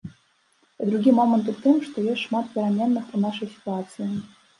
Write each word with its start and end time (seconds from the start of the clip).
І 0.81 0.85
другі 0.89 1.11
момант 1.17 1.51
у 1.53 1.53
тым, 1.65 1.75
што 1.89 2.05
ёсць 2.13 2.23
шмат 2.29 2.49
пераменных 2.55 3.13
у 3.19 3.21
нашай 3.27 3.51
сітуацыі. 3.53 4.09